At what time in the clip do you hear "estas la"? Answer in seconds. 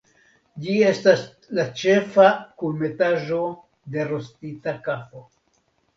0.91-1.65